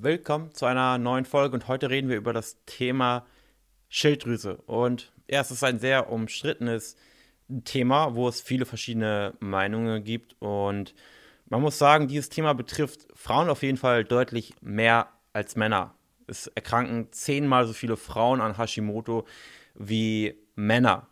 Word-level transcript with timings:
Willkommen 0.00 0.54
zu 0.54 0.64
einer 0.64 0.96
neuen 0.96 1.24
Folge 1.24 1.56
und 1.56 1.66
heute 1.66 1.90
reden 1.90 2.08
wir 2.08 2.18
über 2.18 2.32
das 2.32 2.64
Thema 2.66 3.26
Schilddrüse. 3.88 4.58
Und 4.58 5.12
ja, 5.28 5.40
es 5.40 5.50
ist 5.50 5.64
ein 5.64 5.80
sehr 5.80 6.12
umstrittenes 6.12 6.94
Thema, 7.64 8.14
wo 8.14 8.28
es 8.28 8.40
viele 8.40 8.64
verschiedene 8.64 9.34
Meinungen 9.40 10.04
gibt. 10.04 10.36
Und 10.40 10.94
man 11.48 11.62
muss 11.62 11.78
sagen, 11.78 12.06
dieses 12.06 12.28
Thema 12.28 12.52
betrifft 12.52 13.08
Frauen 13.12 13.50
auf 13.50 13.64
jeden 13.64 13.76
Fall 13.76 14.04
deutlich 14.04 14.54
mehr 14.60 15.08
als 15.32 15.56
Männer. 15.56 15.96
Es 16.28 16.46
erkranken 16.46 17.08
zehnmal 17.10 17.66
so 17.66 17.72
viele 17.72 17.96
Frauen 17.96 18.40
an 18.40 18.56
Hashimoto 18.56 19.26
wie 19.74 20.36
Männer. 20.54 21.08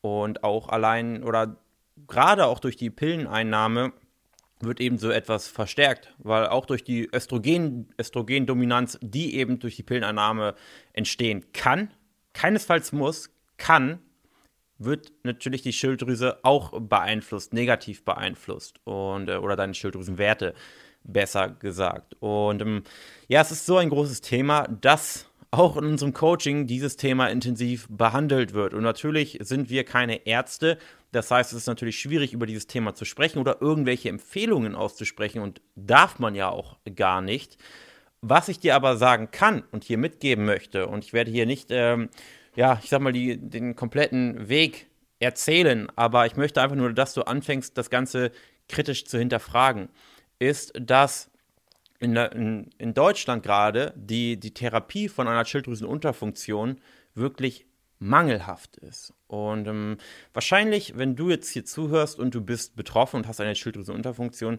Und 0.00 0.44
auch 0.44 0.70
allein 0.70 1.24
oder 1.24 1.58
gerade 2.08 2.46
auch 2.46 2.58
durch 2.58 2.78
die 2.78 2.88
Pilleneinnahme 2.88 3.92
wird 4.60 4.80
eben 4.80 4.98
so 4.98 5.10
etwas 5.10 5.48
verstärkt, 5.48 6.14
weil 6.18 6.46
auch 6.46 6.66
durch 6.66 6.84
die 6.84 7.08
Östrogen, 7.12 7.88
Östrogendominanz, 7.98 8.98
die 9.02 9.36
eben 9.36 9.58
durch 9.58 9.76
die 9.76 9.82
Pilleneinnahme 9.82 10.54
entstehen 10.92 11.46
kann, 11.52 11.90
keinesfalls 12.32 12.92
muss, 12.92 13.30
kann, 13.56 14.00
wird 14.78 15.12
natürlich 15.24 15.62
die 15.62 15.72
Schilddrüse 15.72 16.38
auch 16.42 16.78
beeinflusst, 16.80 17.52
negativ 17.52 18.04
beeinflusst 18.04 18.80
und 18.84 19.28
äh, 19.28 19.36
oder 19.36 19.56
deine 19.56 19.74
Schilddrüsenwerte 19.74 20.54
besser 21.04 21.50
gesagt. 21.50 22.14
Und 22.20 22.62
ähm, 22.62 22.82
ja, 23.28 23.40
es 23.40 23.50
ist 23.50 23.66
so 23.66 23.76
ein 23.76 23.90
großes 23.90 24.20
Thema, 24.20 24.66
dass 24.68 25.29
auch 25.50 25.76
in 25.76 25.84
unserem 25.84 26.12
Coaching 26.12 26.66
dieses 26.66 26.96
Thema 26.96 27.26
intensiv 27.28 27.88
behandelt 27.90 28.52
wird. 28.52 28.72
Und 28.72 28.82
natürlich 28.82 29.38
sind 29.42 29.68
wir 29.68 29.84
keine 29.84 30.26
Ärzte. 30.26 30.78
Das 31.12 31.30
heißt, 31.30 31.52
es 31.52 31.58
ist 31.58 31.66
natürlich 31.66 31.98
schwierig, 31.98 32.32
über 32.32 32.46
dieses 32.46 32.68
Thema 32.68 32.94
zu 32.94 33.04
sprechen 33.04 33.40
oder 33.40 33.60
irgendwelche 33.60 34.08
Empfehlungen 34.08 34.76
auszusprechen. 34.76 35.42
Und 35.42 35.60
darf 35.74 36.18
man 36.20 36.34
ja 36.34 36.48
auch 36.48 36.78
gar 36.94 37.20
nicht. 37.20 37.58
Was 38.20 38.48
ich 38.48 38.60
dir 38.60 38.76
aber 38.76 38.96
sagen 38.96 39.30
kann 39.30 39.64
und 39.72 39.82
hier 39.82 39.98
mitgeben 39.98 40.44
möchte, 40.44 40.86
und 40.86 41.04
ich 41.04 41.12
werde 41.12 41.30
hier 41.30 41.46
nicht, 41.46 41.68
ähm, 41.70 42.10
ja, 42.54 42.78
ich 42.82 42.90
sag 42.90 43.00
mal, 43.00 43.12
die, 43.12 43.36
den 43.38 43.74
kompletten 43.74 44.48
Weg 44.48 44.86
erzählen, 45.18 45.88
aber 45.96 46.26
ich 46.26 46.36
möchte 46.36 46.62
einfach 46.62 46.76
nur, 46.76 46.92
dass 46.92 47.14
du 47.14 47.22
anfängst, 47.22 47.76
das 47.76 47.90
Ganze 47.90 48.30
kritisch 48.68 49.04
zu 49.04 49.18
hinterfragen, 49.18 49.88
ist, 50.38 50.72
dass 50.80 51.30
in, 52.00 52.16
in, 52.16 52.70
in 52.78 52.94
Deutschland 52.94 53.44
gerade 53.44 53.92
die, 53.96 54.40
die 54.40 54.52
Therapie 54.52 55.08
von 55.08 55.28
einer 55.28 55.44
Schilddrüsenunterfunktion 55.44 56.80
wirklich 57.14 57.66
mangelhaft 57.98 58.78
ist. 58.78 59.12
Und 59.26 59.68
ähm, 59.68 59.98
wahrscheinlich, 60.32 60.96
wenn 60.96 61.14
du 61.14 61.28
jetzt 61.30 61.50
hier 61.50 61.66
zuhörst 61.66 62.18
und 62.18 62.34
du 62.34 62.40
bist 62.40 62.74
betroffen 62.74 63.18
und 63.18 63.28
hast 63.28 63.40
eine 63.40 63.54
Schilddrüsenunterfunktion, 63.54 64.58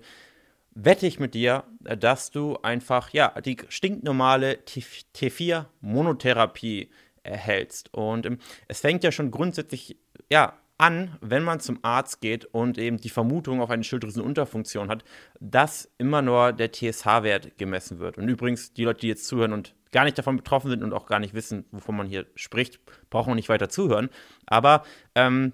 wette 0.73 1.05
ich 1.07 1.19
mit 1.19 1.33
dir, 1.33 1.65
dass 1.79 2.31
du 2.31 2.57
einfach 2.61 3.09
ja 3.09 3.33
die 3.41 3.57
stinknormale 3.67 4.59
T4-Monotherapie 4.67 6.91
erhältst. 7.23 7.91
Und 7.93 8.25
ähm, 8.27 8.37
es 8.67 8.81
fängt 8.81 9.03
ja 9.03 9.11
schon 9.11 9.31
grundsätzlich 9.31 9.97
ja 10.29 10.60
an, 10.81 11.15
wenn 11.21 11.43
man 11.43 11.59
zum 11.59 11.79
Arzt 11.83 12.21
geht 12.21 12.45
und 12.45 12.79
eben 12.79 12.97
die 12.97 13.09
Vermutung 13.09 13.61
auf 13.61 13.69
eine 13.69 13.83
Schilddrüsenunterfunktion 13.83 14.89
hat, 14.89 15.03
dass 15.39 15.91
immer 15.99 16.23
nur 16.23 16.53
der 16.53 16.71
TSH-Wert 16.71 17.59
gemessen 17.59 17.99
wird. 17.99 18.17
Und 18.17 18.27
übrigens, 18.27 18.73
die 18.73 18.85
Leute, 18.85 19.01
die 19.01 19.07
jetzt 19.07 19.27
zuhören 19.27 19.53
und 19.53 19.75
gar 19.91 20.05
nicht 20.05 20.17
davon 20.17 20.37
betroffen 20.37 20.71
sind 20.71 20.83
und 20.83 20.93
auch 20.93 21.05
gar 21.05 21.19
nicht 21.19 21.35
wissen, 21.35 21.65
wovon 21.71 21.95
man 21.95 22.07
hier 22.07 22.25
spricht, 22.35 22.79
brauchen 23.11 23.35
nicht 23.35 23.47
weiter 23.47 23.69
zuhören. 23.69 24.09
Aber 24.47 24.83
ähm, 25.13 25.53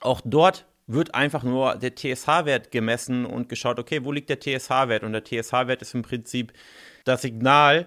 auch 0.00 0.20
dort 0.24 0.66
wird 0.88 1.14
einfach 1.14 1.44
nur 1.44 1.76
der 1.76 1.94
TSH-Wert 1.94 2.72
gemessen 2.72 3.26
und 3.26 3.48
geschaut, 3.48 3.78
okay, 3.78 4.04
wo 4.04 4.10
liegt 4.10 4.30
der 4.30 4.40
TSH-Wert? 4.40 5.04
Und 5.04 5.12
der 5.12 5.22
TSH-Wert 5.22 5.80
ist 5.80 5.94
im 5.94 6.02
Prinzip 6.02 6.52
das 7.04 7.22
Signal 7.22 7.86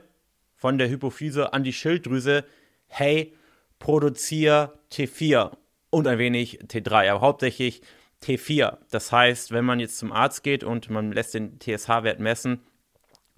von 0.56 0.78
der 0.78 0.90
Hypophyse 0.90 1.52
an 1.52 1.66
die 1.66 1.74
Schilddrüse, 1.74 2.46
hey, 2.88 3.34
produziere 3.80 4.80
T4 4.90 5.52
und 5.94 6.08
ein 6.08 6.18
wenig 6.18 6.60
T3, 6.64 7.12
aber 7.12 7.22
hauptsächlich 7.22 7.82
T4. 8.24 8.78
Das 8.90 9.12
heißt, 9.12 9.52
wenn 9.52 9.64
man 9.64 9.80
jetzt 9.80 10.00
zum 10.00 10.12
Arzt 10.12 10.44
geht 10.44 10.64
und 10.64 10.90
man 10.90 11.12
lässt 11.12 11.36
den 11.36 11.60
TSH-Wert 11.60 12.20
messen, 12.20 12.62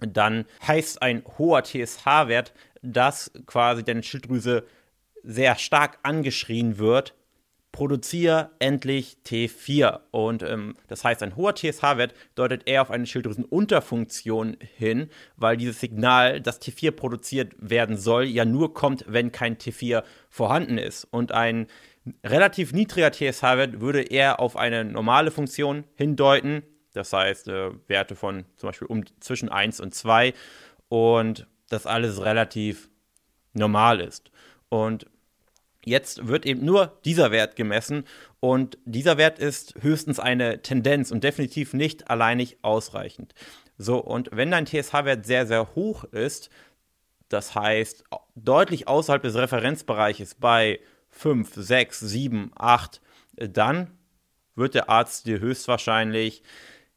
dann 0.00 0.46
heißt 0.66 1.02
ein 1.02 1.22
hoher 1.38 1.62
TSH-Wert, 1.62 2.54
dass 2.82 3.30
quasi 3.44 3.84
deine 3.84 4.02
Schilddrüse 4.02 4.64
sehr 5.22 5.56
stark 5.56 5.98
angeschrien 6.02 6.78
wird, 6.78 7.14
produziere 7.72 8.52
endlich 8.58 9.18
T4. 9.26 10.00
Und 10.10 10.42
ähm, 10.42 10.76
das 10.88 11.04
heißt, 11.04 11.22
ein 11.22 11.36
hoher 11.36 11.54
TSH-Wert 11.54 12.14
deutet 12.36 12.66
eher 12.66 12.80
auf 12.80 12.90
eine 12.90 13.06
Schilddrüsenunterfunktion 13.06 14.56
hin, 14.60 15.10
weil 15.36 15.58
dieses 15.58 15.80
Signal, 15.80 16.40
dass 16.40 16.62
T4 16.62 16.92
produziert 16.92 17.54
werden 17.58 17.98
soll, 17.98 18.24
ja 18.24 18.46
nur 18.46 18.72
kommt, 18.72 19.04
wenn 19.08 19.30
kein 19.30 19.58
T4 19.58 20.04
vorhanden 20.30 20.78
ist. 20.78 21.04
Und 21.04 21.32
ein 21.32 21.66
relativ 22.24 22.72
niedriger 22.72 23.10
TSH-Wert 23.10 23.80
würde 23.80 24.02
eher 24.02 24.40
auf 24.40 24.56
eine 24.56 24.84
normale 24.84 25.30
Funktion 25.30 25.84
hindeuten. 25.94 26.62
Das 26.92 27.12
heißt, 27.12 27.48
äh, 27.48 27.70
Werte 27.88 28.16
von 28.16 28.44
zum 28.56 28.68
Beispiel 28.68 28.88
um 28.88 29.04
zwischen 29.20 29.48
1 29.48 29.80
und 29.80 29.94
2 29.94 30.32
und 30.88 31.46
das 31.68 31.86
alles 31.86 32.24
relativ 32.24 32.88
normal 33.52 34.00
ist. 34.00 34.30
Und 34.68 35.06
jetzt 35.84 36.26
wird 36.26 36.46
eben 36.46 36.64
nur 36.64 36.98
dieser 37.04 37.30
Wert 37.30 37.56
gemessen 37.56 38.04
und 38.40 38.78
dieser 38.84 39.18
Wert 39.18 39.38
ist 39.38 39.74
höchstens 39.80 40.20
eine 40.20 40.62
Tendenz 40.62 41.10
und 41.10 41.24
definitiv 41.24 41.74
nicht 41.74 42.10
alleinig 42.10 42.58
ausreichend. 42.62 43.34
So, 43.78 43.98
und 43.98 44.30
wenn 44.32 44.50
dein 44.50 44.66
TSH-Wert 44.66 45.26
sehr, 45.26 45.46
sehr 45.46 45.74
hoch 45.74 46.04
ist, 46.04 46.50
das 47.28 47.54
heißt 47.54 48.04
deutlich 48.34 48.88
außerhalb 48.88 49.22
des 49.22 49.34
Referenzbereiches 49.34 50.36
bei 50.36 50.80
5, 51.16 51.54
6, 51.54 52.00
7, 52.00 52.50
8, 52.56 53.00
dann 53.36 53.90
wird 54.54 54.74
der 54.74 54.90
Arzt 54.90 55.26
dir 55.26 55.40
höchstwahrscheinlich 55.40 56.42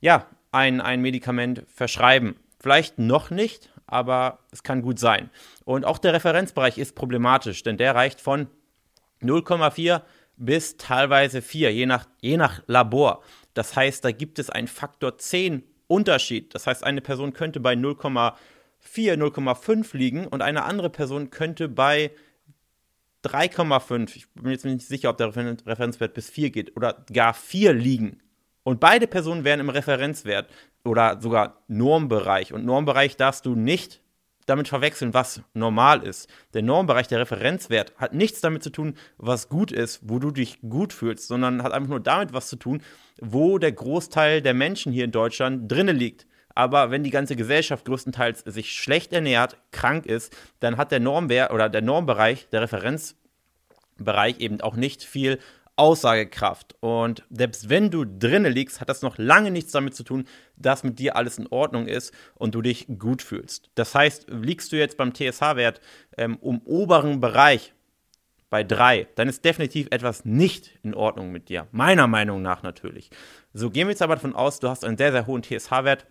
ja, 0.01 0.27
ein, 0.51 0.81
ein 0.81 1.01
Medikament 1.01 1.63
verschreiben. 1.67 2.35
Vielleicht 2.59 2.99
noch 2.99 3.29
nicht, 3.29 3.71
aber 3.87 4.39
es 4.51 4.63
kann 4.63 4.81
gut 4.81 4.99
sein. 4.99 5.29
Und 5.65 5.85
auch 5.85 5.97
der 5.97 6.13
Referenzbereich 6.13 6.77
ist 6.77 6.95
problematisch, 6.95 7.63
denn 7.63 7.77
der 7.77 7.95
reicht 7.95 8.21
von 8.21 8.47
0,4 9.21 10.01
bis 10.35 10.77
teilweise 10.77 11.41
4, 11.41 11.73
je 11.73 11.85
nach, 11.85 12.05
je 12.21 12.37
nach 12.37 12.61
Labor. 12.67 13.23
Das 13.53 13.75
heißt, 13.75 14.03
da 14.03 14.11
gibt 14.11 14.39
es 14.39 14.49
einen 14.49 14.67
Faktor 14.67 15.17
10 15.17 15.63
Unterschied. 15.87 16.53
Das 16.53 16.67
heißt, 16.67 16.83
eine 16.83 17.01
Person 17.01 17.33
könnte 17.33 17.59
bei 17.59 17.73
0,4, 17.73 18.35
0,5 19.15 19.97
liegen 19.97 20.27
und 20.27 20.41
eine 20.41 20.63
andere 20.63 20.89
Person 20.89 21.29
könnte 21.29 21.67
bei 21.67 22.11
3,5, 23.25 24.15
ich 24.15 24.29
bin 24.33 24.51
jetzt 24.51 24.65
nicht 24.65 24.87
sicher, 24.87 25.09
ob 25.09 25.17
der 25.17 25.35
Referenzwert 25.35 26.13
bis 26.13 26.29
4 26.29 26.51
geht, 26.51 26.75
oder 26.75 27.05
gar 27.11 27.33
4 27.33 27.73
liegen. 27.73 28.19
Und 28.63 28.79
beide 28.79 29.07
Personen 29.07 29.43
wären 29.43 29.59
im 29.59 29.69
Referenzwert 29.69 30.49
oder 30.83 31.19
sogar 31.21 31.63
Normbereich. 31.67 32.53
Und 32.53 32.65
Normbereich 32.65 33.17
darfst 33.17 33.45
du 33.45 33.55
nicht 33.55 34.01
damit 34.45 34.67
verwechseln, 34.67 35.13
was 35.13 35.41
normal 35.53 36.03
ist. 36.03 36.27
Der 36.53 36.63
Normbereich, 36.63 37.07
der 37.07 37.19
Referenzwert, 37.19 37.93
hat 37.97 38.13
nichts 38.13 38.41
damit 38.41 38.63
zu 38.63 38.71
tun, 38.71 38.95
was 39.17 39.47
gut 39.47 39.71
ist, 39.71 40.01
wo 40.03 40.19
du 40.19 40.31
dich 40.31 40.59
gut 40.61 40.91
fühlst, 40.91 41.27
sondern 41.27 41.63
hat 41.63 41.71
einfach 41.71 41.89
nur 41.89 41.99
damit 41.99 42.33
was 42.33 42.47
zu 42.47 42.55
tun, 42.55 42.81
wo 43.21 43.59
der 43.59 43.71
Großteil 43.71 44.41
der 44.41 44.53
Menschen 44.53 44.91
hier 44.91 45.05
in 45.05 45.11
Deutschland 45.11 45.71
drinne 45.71 45.91
liegt. 45.91 46.25
Aber 46.59 46.91
wenn 46.91 47.03
die 47.03 47.09
ganze 47.09 47.37
Gesellschaft 47.37 47.85
größtenteils 47.85 48.41
sich 48.41 48.73
schlecht 48.73 49.13
ernährt, 49.13 49.55
krank 49.71 50.05
ist, 50.05 50.35
dann 50.59 50.75
hat 50.75 50.91
der 50.91 50.99
Normwert 50.99 51.53
oder 51.53 51.69
der 51.69 51.81
Normbereich, 51.81 52.49
der 52.49 52.63
Referenzbereich 52.63 54.41
eben 54.41 54.59
auch 54.59 54.75
nicht 54.75 55.01
viel 55.05 55.39
Aussagekraft. 55.77 56.75
Und 56.81 57.23
selbst 57.29 57.69
wenn 57.69 57.91
du 57.91 58.03
drinnen 58.03 58.51
liegst, 58.51 58.81
hat 58.81 58.89
das 58.89 59.03
noch 59.03 59.17
lange 59.17 59.51
nichts 59.51 59.71
damit 59.71 59.95
zu 59.95 60.03
tun, 60.03 60.25
dass 60.57 60.83
mit 60.83 60.99
dir 60.99 61.15
alles 61.15 61.37
in 61.37 61.47
Ordnung 61.47 61.87
ist 61.87 62.13
und 62.35 62.55
du 62.55 62.61
dich 62.61 62.87
gut 62.99 63.21
fühlst. 63.21 63.69
Das 63.75 63.95
heißt, 63.95 64.25
liegst 64.29 64.73
du 64.73 64.75
jetzt 64.75 64.97
beim 64.97 65.13
TSH-Wert 65.13 65.79
ähm, 66.17 66.35
um 66.41 66.59
oberen 66.65 67.21
Bereich 67.21 67.73
bei 68.49 68.65
3, 68.65 69.07
dann 69.15 69.29
ist 69.29 69.45
definitiv 69.45 69.87
etwas 69.91 70.25
nicht 70.25 70.77
in 70.83 70.93
Ordnung 70.93 71.31
mit 71.31 71.47
dir. 71.47 71.67
Meiner 71.71 72.07
Meinung 72.07 72.41
nach 72.41 72.63
natürlich. 72.63 73.11
So 73.53 73.69
gehen 73.69 73.87
wir 73.87 73.91
jetzt 73.91 74.01
aber 74.01 74.15
davon 74.15 74.35
aus, 74.35 74.59
du 74.59 74.67
hast 74.67 74.83
einen 74.83 74.97
sehr, 74.97 75.13
sehr 75.13 75.25
hohen 75.25 75.43
TSH-Wert 75.43 76.05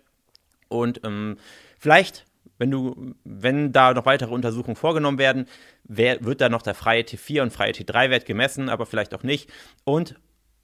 und 0.69 1.01
ähm, 1.03 1.37
vielleicht, 1.77 2.25
wenn 2.57 2.71
du, 2.71 3.15
wenn 3.23 3.71
da 3.71 3.93
noch 3.93 4.05
weitere 4.05 4.33
Untersuchungen 4.33 4.75
vorgenommen 4.75 5.17
werden, 5.17 5.45
wer, 5.83 6.23
wird 6.23 6.41
da 6.41 6.49
noch 6.49 6.61
der 6.61 6.75
freie 6.75 7.03
T4 7.03 7.41
und 7.41 7.53
freie 7.53 7.73
T3-Wert 7.73 8.25
gemessen, 8.25 8.69
aber 8.69 8.85
vielleicht 8.85 9.13
auch 9.13 9.23
nicht. 9.23 9.51
Und 9.83 10.15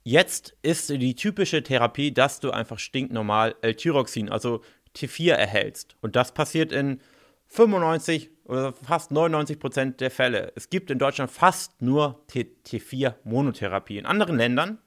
jetzt 0.04 0.56
ist 0.62 0.88
die 0.88 1.14
typische 1.14 1.62
Therapie, 1.62 2.12
dass 2.12 2.40
du 2.40 2.50
einfach 2.50 2.78
stinknormal 2.78 3.56
L-Tyroxin, 3.60 4.30
also 4.30 4.62
T4 4.96 5.32
erhältst. 5.32 5.96
Und 6.00 6.16
das 6.16 6.32
passiert 6.32 6.72
in 6.72 7.00
95 7.48 8.30
oder 8.44 8.72
fast 8.72 9.10
99 9.10 9.58
Prozent 9.58 10.00
der 10.00 10.10
Fälle. 10.10 10.52
Es 10.54 10.70
gibt 10.70 10.90
in 10.90 10.98
Deutschland 10.98 11.30
fast 11.30 11.80
nur 11.82 12.24
T4-Monotherapie. 12.30 13.98
In 13.98 14.06
anderen 14.06 14.36
Ländern 14.36 14.78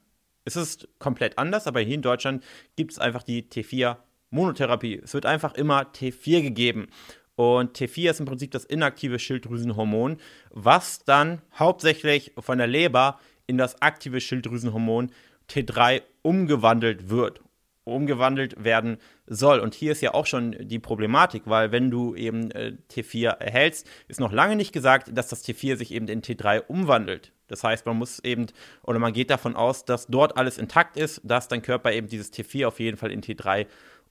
ist 0.44 0.56
es 0.56 0.88
komplett 0.98 1.38
anders, 1.38 1.66
aber 1.66 1.80
hier 1.80 1.94
in 1.94 2.02
Deutschland 2.02 2.44
gibt 2.76 2.92
es 2.92 2.98
einfach 2.98 3.22
die 3.22 3.42
T4 3.42 3.96
Monotherapie. 4.30 5.00
Es 5.02 5.14
wird 5.14 5.26
einfach 5.26 5.54
immer 5.54 5.82
T4 5.82 6.42
gegeben. 6.42 6.88
Und 7.36 7.76
T4 7.78 8.10
ist 8.10 8.20
im 8.20 8.26
Prinzip 8.26 8.50
das 8.50 8.64
inaktive 8.64 9.18
Schilddrüsenhormon, 9.18 10.18
was 10.50 11.04
dann 11.04 11.40
hauptsächlich 11.58 12.32
von 12.38 12.58
der 12.58 12.66
Leber 12.66 13.18
in 13.46 13.56
das 13.56 13.80
aktive 13.80 14.20
Schilddrüsenhormon 14.20 15.10
T3 15.48 16.02
umgewandelt 16.22 17.08
wird 17.08 17.40
umgewandelt 17.84 18.62
werden 18.62 18.98
soll. 19.26 19.60
Und 19.60 19.74
hier 19.74 19.92
ist 19.92 20.00
ja 20.00 20.14
auch 20.14 20.26
schon 20.26 20.56
die 20.60 20.78
Problematik, 20.78 21.42
weil 21.46 21.72
wenn 21.72 21.90
du 21.90 22.14
eben 22.14 22.50
äh, 22.52 22.76
T4 22.90 23.28
erhältst, 23.28 23.86
ist 24.08 24.20
noch 24.20 24.32
lange 24.32 24.56
nicht 24.56 24.72
gesagt, 24.72 25.10
dass 25.16 25.28
das 25.28 25.44
T4 25.44 25.76
sich 25.76 25.92
eben 25.92 26.08
in 26.08 26.22
T3 26.22 26.66
umwandelt. 26.66 27.32
Das 27.48 27.64
heißt, 27.64 27.84
man 27.86 27.96
muss 27.96 28.20
eben, 28.20 28.46
oder 28.82 28.98
man 28.98 29.12
geht 29.12 29.30
davon 29.30 29.56
aus, 29.56 29.84
dass 29.84 30.06
dort 30.06 30.36
alles 30.36 30.58
intakt 30.58 30.96
ist, 30.96 31.20
dass 31.24 31.48
dein 31.48 31.62
Körper 31.62 31.92
eben 31.92 32.06
dieses 32.06 32.32
T4 32.32 32.66
auf 32.66 32.78
jeden 32.78 32.96
Fall 32.96 33.10
in 33.10 33.22
T3 33.22 33.66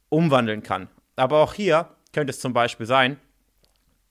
umwandeln 0.09 0.63
kann. 0.63 0.89
Aber 1.15 1.41
auch 1.43 1.53
hier 1.53 1.89
könnte 2.13 2.31
es 2.31 2.39
zum 2.39 2.53
Beispiel 2.53 2.85
sein, 2.85 3.17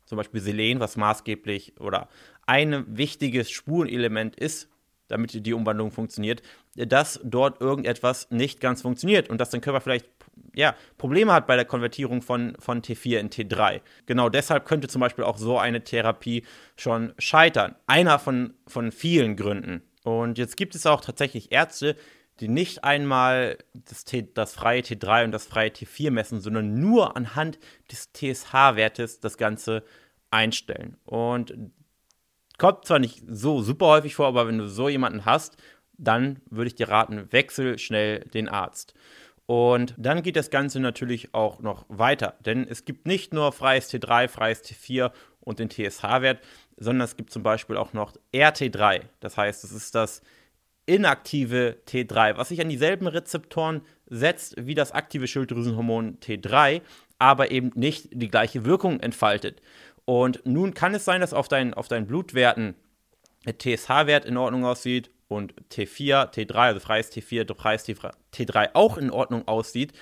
zum 0.04 0.16
Beispiel 0.16 0.40
Selen, 0.40 0.80
was 0.80 0.96
maßgeblich 0.96 1.80
oder 1.80 2.08
ein 2.46 2.84
wichtiges 2.96 3.50
Spurenelement 3.50 4.36
ist 4.36 4.68
damit 5.08 5.44
die 5.44 5.54
Umwandlung 5.54 5.90
funktioniert, 5.90 6.42
dass 6.76 7.18
dort 7.24 7.60
irgendetwas 7.60 8.30
nicht 8.30 8.60
ganz 8.60 8.82
funktioniert 8.82 9.28
und 9.28 9.40
dass 9.40 9.50
dein 9.50 9.60
Körper 9.60 9.80
vielleicht 9.80 10.06
ja, 10.54 10.74
Probleme 10.98 11.32
hat 11.32 11.46
bei 11.46 11.56
der 11.56 11.64
Konvertierung 11.64 12.22
von, 12.22 12.54
von 12.58 12.82
T4 12.82 13.18
in 13.18 13.30
T3. 13.30 13.80
Genau 14.06 14.28
deshalb 14.28 14.66
könnte 14.66 14.88
zum 14.88 15.00
Beispiel 15.00 15.24
auch 15.24 15.38
so 15.38 15.58
eine 15.58 15.82
Therapie 15.82 16.44
schon 16.76 17.12
scheitern. 17.18 17.74
Einer 17.86 18.18
von, 18.18 18.54
von 18.66 18.92
vielen 18.92 19.36
Gründen. 19.36 19.82
Und 20.04 20.38
jetzt 20.38 20.56
gibt 20.56 20.74
es 20.74 20.86
auch 20.86 21.00
tatsächlich 21.00 21.52
Ärzte, 21.52 21.96
die 22.40 22.48
nicht 22.48 22.84
einmal 22.84 23.58
das, 23.74 24.04
T, 24.04 24.28
das 24.34 24.54
freie 24.54 24.82
T3 24.82 25.24
und 25.24 25.32
das 25.32 25.46
freie 25.46 25.70
T4 25.70 26.10
messen, 26.10 26.40
sondern 26.40 26.78
nur 26.80 27.16
anhand 27.16 27.58
des 27.90 28.12
TSH-Wertes 28.12 29.20
das 29.20 29.36
Ganze 29.36 29.84
einstellen. 30.30 30.96
Und 31.04 31.54
Kommt 32.58 32.86
zwar 32.86 32.98
nicht 32.98 33.22
so 33.28 33.62
super 33.62 33.86
häufig 33.86 34.16
vor, 34.16 34.26
aber 34.26 34.48
wenn 34.48 34.58
du 34.58 34.68
so 34.68 34.88
jemanden 34.88 35.24
hast, 35.24 35.56
dann 35.96 36.40
würde 36.50 36.66
ich 36.66 36.74
dir 36.74 36.88
raten, 36.88 37.32
wechsel 37.32 37.78
schnell 37.78 38.20
den 38.34 38.48
Arzt. 38.48 38.94
Und 39.46 39.94
dann 39.96 40.22
geht 40.22 40.36
das 40.36 40.50
Ganze 40.50 40.80
natürlich 40.80 41.34
auch 41.34 41.60
noch 41.60 41.86
weiter, 41.88 42.34
denn 42.44 42.66
es 42.68 42.84
gibt 42.84 43.06
nicht 43.06 43.32
nur 43.32 43.52
freies 43.52 43.90
T3, 43.90 44.28
freies 44.28 44.62
T4 44.62 45.12
und 45.40 45.60
den 45.60 45.70
TSH-Wert, 45.70 46.44
sondern 46.76 47.04
es 47.04 47.16
gibt 47.16 47.30
zum 47.30 47.44
Beispiel 47.44 47.76
auch 47.76 47.92
noch 47.92 48.12
RT3. 48.34 49.02
Das 49.20 49.36
heißt, 49.36 49.64
es 49.64 49.72
ist 49.72 49.94
das 49.94 50.20
inaktive 50.88 51.76
T3, 51.86 52.36
was 52.36 52.48
sich 52.48 52.60
an 52.60 52.68
dieselben 52.68 53.06
Rezeptoren 53.06 53.82
setzt 54.06 54.54
wie 54.58 54.74
das 54.74 54.92
aktive 54.92 55.26
Schilddrüsenhormon 55.26 56.18
T3, 56.20 56.80
aber 57.18 57.50
eben 57.50 57.70
nicht 57.74 58.08
die 58.12 58.28
gleiche 58.28 58.64
Wirkung 58.64 59.00
entfaltet. 59.00 59.60
Und 60.04 60.40
nun 60.46 60.72
kann 60.72 60.94
es 60.94 61.04
sein, 61.04 61.20
dass 61.20 61.34
auf, 61.34 61.48
dein, 61.48 61.74
auf 61.74 61.88
deinen 61.88 62.06
Blutwerten 62.06 62.74
der 63.44 63.58
TSH-Wert 63.58 64.24
in 64.24 64.38
Ordnung 64.38 64.64
aussieht 64.64 65.10
und 65.28 65.54
T4, 65.70 66.32
T3, 66.32 66.54
also 66.54 66.80
freies 66.80 67.12
T4, 67.12 67.54
freies 67.54 67.84
T3 67.84 68.70
auch 68.72 68.96
in 68.96 69.10
Ordnung 69.10 69.46
aussieht. 69.46 69.92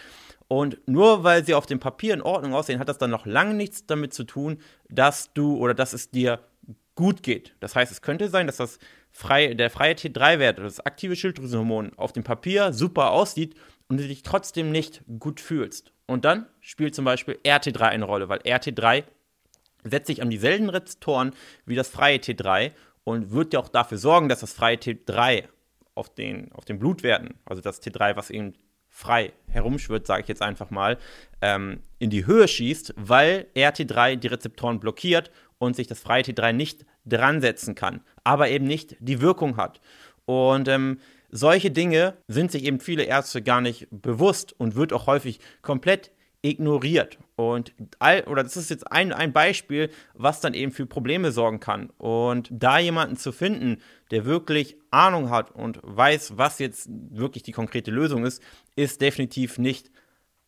Und 0.49 0.79
nur 0.87 1.25
weil 1.25 1.45
sie 1.45 1.55
auf 1.55 1.67
dem 1.67 1.81
Papier 1.81 2.15
in 2.15 2.23
Ordnung 2.23 2.55
aussehen, 2.55 2.79
hat 2.79 2.89
das 2.89 2.99
dann 2.99 3.11
noch 3.11 3.27
lange 3.27 3.55
nichts 3.55 3.87
damit 3.87 4.15
zu 4.15 4.23
tun, 4.23 4.59
dass 4.89 5.33
du 5.33 5.57
oder 5.57 5.75
dass 5.75 5.93
es 5.93 6.11
dir 6.11 6.39
gut 6.95 7.25
geht. 7.25 7.57
Das 7.59 7.75
heißt, 7.75 7.91
es 7.91 8.03
könnte 8.03 8.29
sein, 8.29 8.47
dass 8.47 8.59
das 8.59 8.79
freie, 9.17 9.57
der 9.57 9.71
freie 9.71 9.95
T3-Wert, 9.95 10.59
das 10.59 10.81
aktive 10.81 11.17
Schilddrüsenhormon, 11.17 11.93
auf 11.97 12.13
dem 12.13 12.23
Papier 12.23 12.75
super 12.75 13.13
aussieht 13.13 13.55
und 13.89 13.99
du 13.99 14.07
dich 14.07 14.23
trotzdem 14.23 14.71
nicht 14.71 15.03
gut 15.19 15.41
fühlst. 15.41 15.93
Und 16.07 16.27
dann 16.27 16.47
spielt 16.61 16.95
zum 16.95 17.07
Beispiel 17.07 17.39
RT3 17.43 17.81
eine 17.81 18.05
Rolle, 18.05 18.29
weil 18.29 18.41
RT3 18.41 19.05
setzt 19.85 20.09
sich 20.09 20.21
an 20.21 20.29
dieselben 20.29 20.69
Rezeptoren 20.69 21.33
wie 21.65 21.75
das 21.75 21.89
freie 21.89 22.19
T3 22.19 22.73
und 23.05 23.33
wird 23.33 23.55
ja 23.55 23.61
auch 23.61 23.69
dafür 23.69 23.97
sorgen, 23.97 24.29
dass 24.29 24.41
das 24.41 24.53
freie 24.53 24.77
T3 24.77 25.45
auf 25.95 26.15
den, 26.15 26.53
auf 26.53 26.67
den 26.67 26.79
Blutwerten, 26.79 27.39
also 27.47 27.63
das 27.63 27.81
T3, 27.81 28.17
was 28.17 28.29
eben 28.29 28.53
frei 28.91 29.33
herumschwirrt, 29.49 30.07
sage 30.07 30.23
ich 30.23 30.29
jetzt 30.29 30.43
einfach 30.43 30.71
mal, 30.71 30.99
ähm, 31.41 31.81
in 31.99 32.11
die 32.11 32.27
Höhe 32.27 32.49
schießt, 32.49 32.95
weil 32.97 33.47
RT3 33.57 34.17
die 34.17 34.29
Rezeptoren 34.29 34.79
blockiert 34.79 35.31
und 35.59 35.75
sich 35.75 35.87
das 35.87 36.01
freie 36.01 36.23
T3 36.23 36.53
nicht 36.53 36.85
dran 37.07 37.41
setzen 37.41 37.75
kann, 37.75 38.03
aber 38.25 38.51
eben 38.51 38.67
nicht 38.67 38.97
die 39.01 39.21
Wirkung 39.21 39.57
hat. 39.57 39.81
Und 40.25 40.69
ähm, 40.69 40.99
solche 41.31 41.71
Dinge 41.71 42.15
sind 42.29 42.53
sich 42.53 42.65
eben 42.65 42.81
viele 42.81 43.05
Ärzte 43.05 43.43
gar 43.43 43.61
nicht 43.61 43.89
bewusst 43.91 44.53
und 44.59 44.75
wird 44.75 44.93
auch 44.93 45.07
häufig 45.07 45.41
komplett 45.63 46.11
ignoriert. 46.43 47.19
Und 47.35 47.75
all, 47.99 48.23
oder 48.25 48.43
das 48.43 48.57
ist 48.57 48.71
jetzt 48.71 48.91
ein, 48.91 49.13
ein 49.13 49.33
Beispiel, 49.33 49.91
was 50.15 50.41
dann 50.41 50.55
eben 50.55 50.73
für 50.73 50.87
Probleme 50.87 51.33
sorgen 51.33 51.61
kann. 51.61 51.91
Und 51.99 52.49
da 52.53 52.79
jemanden 52.79 53.17
zu 53.17 53.33
finden, 53.33 53.83
der 54.11 54.25
wirklich 54.25 54.77
Ahnung 54.91 55.31
hat 55.31 55.51
und 55.51 55.81
weiß, 55.83 56.39
was 56.39 56.59
jetzt 56.59 56.89
wirklich 56.91 57.43
die 57.43 57.53
konkrete 57.53 57.91
Lösung 57.91 58.25
ist, 58.25 58.43
ist 58.77 59.01
definitiv 59.01 59.59
nicht 59.59 59.91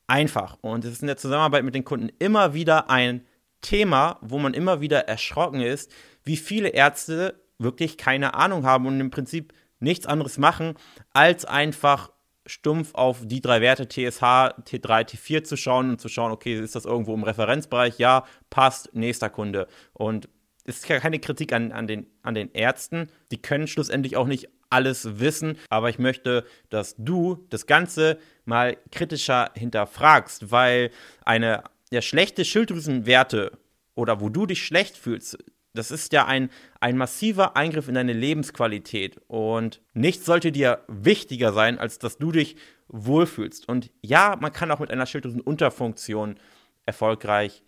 einfach. 0.07 0.59
Und 0.61 0.85
es 0.85 0.93
ist 0.93 1.03
in 1.03 1.09
der 1.09 1.17
Zusammenarbeit 1.17 1.65
mit 1.65 1.75
den 1.75 1.85
Kunden 1.85 2.11
immer 2.19 2.55
wieder 2.55 2.91
ein 2.91 3.27
Thema, 3.61 4.19
wo 4.21 4.39
man 4.39 4.55
immer 4.55 4.81
wieder 4.81 5.09
erschrocken 5.09 5.61
ist, 5.61 5.91
wie 6.29 6.37
viele 6.37 6.69
Ärzte 6.69 7.43
wirklich 7.59 7.97
keine 7.97 8.35
Ahnung 8.35 8.65
haben 8.65 8.87
und 8.87 9.01
im 9.01 9.11
Prinzip 9.11 9.53
nichts 9.81 10.07
anderes 10.07 10.39
machen, 10.39 10.75
als 11.13 11.45
einfach 11.45 12.13
stumpf 12.47 12.95
auf 12.95 13.21
die 13.25 13.41
drei 13.41 13.61
Werte 13.61 13.89
TSH, 13.89 14.23
T3, 14.23 15.09
T4 15.09 15.45
zu 15.45 15.57
schauen 15.57 15.91
und 15.91 16.01
zu 16.01 16.09
schauen, 16.09 16.31
okay, 16.31 16.59
ist 16.59 16.77
das 16.77 16.85
irgendwo 16.85 17.15
im 17.15 17.25
Referenzbereich? 17.25 17.99
Ja, 17.99 18.25
passt, 18.51 18.95
nächster 18.95 19.31
Kunde. 19.31 19.69
Und 19.93 20.29
es 20.65 20.79
ist 20.79 20.87
keine 20.87 21.19
Kritik 21.19 21.53
an, 21.53 21.73
an, 21.73 21.87
den, 21.87 22.07
an 22.23 22.35
den 22.35 22.53
Ärzten. 22.53 23.11
Die 23.31 23.41
können 23.41 23.67
schlussendlich 23.67 24.17
auch 24.17 24.27
nicht 24.27 24.49
alles 24.71 25.19
wissen, 25.19 25.57
aber 25.71 25.89
ich 25.89 25.99
möchte, 25.99 26.45
dass 26.69 26.95
du 26.99 27.47
das 27.49 27.67
Ganze 27.67 28.19
mal 28.45 28.77
kritischer 28.93 29.51
hinterfragst, 29.55 30.51
weil 30.51 30.91
eine 31.25 31.65
ja, 31.91 32.03
schlechte 32.03 32.45
Schilddrüsenwerte 32.45 33.53
oder 33.95 34.21
wo 34.21 34.29
du 34.29 34.45
dich 34.45 34.65
schlecht 34.65 34.97
fühlst, 34.97 35.39
das 35.79 35.91
ist 35.91 36.13
ja 36.13 36.27
ein, 36.27 36.51
ein 36.81 36.97
massiver 36.97 37.57
Eingriff 37.57 37.89
in 37.89 37.95
deine 37.95 38.13
Lebensqualität. 38.13 39.21
Und 39.29 39.81
nichts 39.95 40.27
sollte 40.27 40.53
dir 40.53 40.83
wichtiger 40.89 41.53
sein, 41.53 41.79
als 41.79 41.99
dass 41.99 42.19
du 42.19 42.33
dich 42.33 42.57
wohlfühlst. 42.89 43.69
Und 43.69 43.91
ja, 44.03 44.37
man 44.41 44.53
kann 44.53 44.71
auch 44.71 44.81
mit 44.81 44.91
einer 44.91 45.07
Schilddrüsenunterfunktion 45.07 46.39
erfolgreich, 46.85 47.63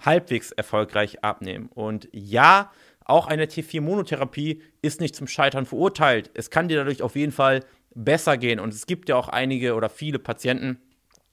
halbwegs 0.00 0.50
erfolgreich 0.52 1.22
abnehmen. 1.22 1.68
Und 1.68 2.08
ja, 2.12 2.72
auch 3.04 3.26
eine 3.26 3.46
T4-Monotherapie 3.46 4.62
ist 4.80 5.00
nicht 5.00 5.14
zum 5.14 5.26
Scheitern 5.26 5.66
verurteilt. 5.66 6.30
Es 6.34 6.50
kann 6.50 6.68
dir 6.68 6.78
dadurch 6.78 7.02
auf 7.02 7.14
jeden 7.14 7.32
Fall 7.32 7.64
besser 7.94 8.36
gehen. 8.36 8.58
Und 8.58 8.74
es 8.74 8.86
gibt 8.86 9.08
ja 9.08 9.16
auch 9.16 9.28
einige 9.28 9.74
oder 9.74 9.88
viele 9.88 10.18
Patienten, 10.18 10.78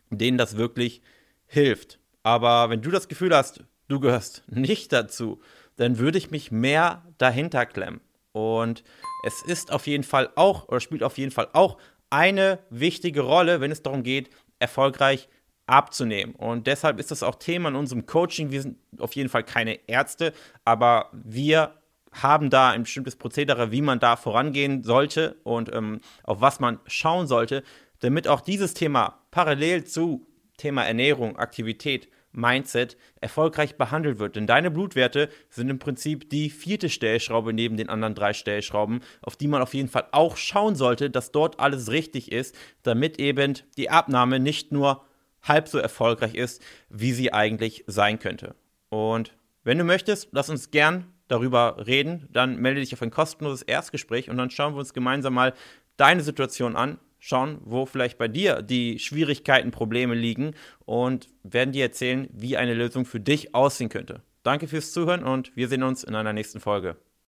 denen 0.10 0.38
das 0.38 0.58
wirklich 0.58 1.02
hilft. 1.48 2.00
Aber 2.22 2.70
wenn 2.70 2.82
du 2.82 2.92
das 2.92 3.08
Gefühl 3.08 3.36
hast, 3.36 3.64
du 3.88 4.00
gehörst 4.00 4.44
nicht 4.48 4.94
dazu, 4.94 5.40
dann 5.80 5.98
würde 5.98 6.18
ich 6.18 6.30
mich 6.30 6.52
mehr 6.52 7.04
dahinter 7.18 7.66
klemmen. 7.66 8.02
Und 8.34 8.84
es 9.26 9.42
ist 9.42 9.72
auf 9.72 9.88
jeden 9.88 10.04
Fall 10.04 10.30
auch, 10.36 10.68
oder 10.68 10.82
spielt 10.82 11.04
auf 11.04 11.18
jeden 11.18 11.32
Fall 11.32 11.48
auch 11.54 11.78
eine 12.10 12.60
wichtige 12.70 13.22
Rolle, 13.22 13.62
wenn 13.62 13.72
es 13.72 13.82
darum 13.82 14.04
geht, 14.04 14.30
erfolgreich 14.60 15.30
abzunehmen. 15.68 16.36
Und 16.36 16.68
deshalb 16.68 17.00
ist 17.00 17.12
das 17.12 17.24
auch 17.24 17.36
Thema 17.36 17.70
in 17.70 17.76
unserem 17.76 18.06
Coaching. 18.06 18.52
Wir 18.52 18.62
sind 18.62 18.78
auf 19.00 19.16
jeden 19.16 19.30
Fall 19.30 19.44
keine 19.44 19.80
Ärzte, 19.88 20.34
aber 20.66 21.10
wir 21.14 21.76
haben 22.12 22.50
da 22.50 22.72
ein 22.72 22.84
bestimmtes 22.84 23.16
Prozedere, 23.16 23.72
wie 23.72 23.82
man 23.82 24.00
da 24.00 24.18
vorangehen 24.18 24.84
sollte 24.84 25.38
und 25.44 25.74
ähm, 25.74 26.02
auf 26.24 26.42
was 26.42 26.60
man 26.60 26.80
schauen 26.88 27.28
sollte, 27.28 27.64
damit 28.00 28.28
auch 28.28 28.42
dieses 28.42 28.74
Thema 28.74 29.22
parallel 29.32 29.86
zu 29.86 30.26
Thema 30.58 30.84
Ernährung, 30.84 31.38
Aktivität 31.38 32.10
Mindset 32.32 32.98
erfolgreich 33.22 33.78
behandelt 33.78 34.20
wird. 34.20 34.36
Denn 34.36 34.48
deine 34.48 34.72
Blutwerte 34.72 35.30
sind 35.50 35.70
im 35.70 35.80
Prinzip 35.80 36.30
die 36.30 36.50
vierte 36.50 36.90
Stellschraube 36.90 37.54
neben 37.54 37.78
den 37.78 37.90
anderen 37.90 38.16
drei 38.16 38.34
Stellschrauben, 38.34 39.02
auf 39.22 39.36
die 39.36 39.48
man 39.48 39.62
auf 39.62 39.74
jeden 39.74 39.90
Fall 39.90 40.08
auch 40.12 40.38
schauen 40.38 40.76
sollte, 40.76 41.10
dass 41.10 41.32
dort 41.32 41.60
alles 41.60 41.92
richtig 41.92 42.32
ist, 42.32 42.56
damit 42.84 43.20
eben 43.20 43.56
die 43.78 43.90
Abnahme 43.90 44.40
nicht 44.40 44.72
nur 44.72 45.06
halb 45.42 45.68
so 45.68 45.78
erfolgreich 45.78 46.36
ist, 46.36 46.62
wie 46.90 47.14
sie 47.14 47.34
eigentlich 47.34 47.84
sein 47.88 48.20
könnte. 48.20 48.56
Und 48.90 49.34
wenn 49.64 49.78
du 49.78 49.84
möchtest, 49.84 50.30
lass 50.32 50.50
uns 50.50 50.72
gern 50.72 51.06
darüber 51.28 51.86
reden, 51.86 52.28
dann 52.32 52.58
melde 52.58 52.82
dich 52.82 52.94
auf 52.94 53.02
ein 53.02 53.12
kostenloses 53.12 53.62
Erstgespräch 53.62 54.30
und 54.30 54.38
dann 54.38 54.50
schauen 54.50 54.74
wir 54.74 54.80
uns 54.80 54.94
gemeinsam 54.94 55.34
mal 55.34 55.54
deine 55.96 56.22
Situation 56.22 56.76
an, 56.76 56.98
schauen, 57.20 57.60
wo 57.64 57.86
vielleicht 57.86 58.18
bei 58.18 58.28
dir 58.28 58.62
die 58.62 59.00
Schwierigkeiten, 59.00 59.72
Probleme 59.72 60.16
liegen 60.16 60.56
und 60.86 61.30
werden 61.44 61.72
dir 61.72 61.84
erzählen, 61.84 62.28
wie 62.32 62.58
eine 62.58 62.74
Lösung 62.74 63.06
für 63.06 63.20
dich 63.20 63.54
aussehen 63.54 63.90
könnte. 63.90 64.22
Danke 64.44 64.68
fürs 64.68 64.94
Zuhören 64.94 65.24
und 65.24 65.56
wir 65.56 65.68
sehen 65.68 65.84
uns 65.84 66.04
in 66.04 66.16
einer 66.16 66.34
nächsten 66.34 66.60
Folge. 66.60 66.98